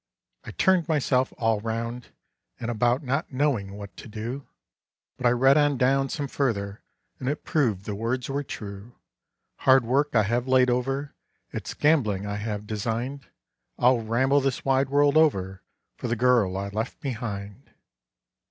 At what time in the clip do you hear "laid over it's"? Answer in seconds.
10.47-11.75